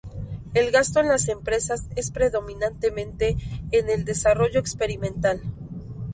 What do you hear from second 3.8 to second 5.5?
el desarrollo experimental.